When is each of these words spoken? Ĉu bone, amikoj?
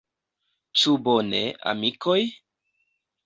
Ĉu 0.83 0.93
bone, 1.07 1.41
amikoj? 1.73 2.17